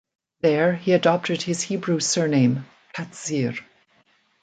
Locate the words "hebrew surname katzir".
1.61-3.59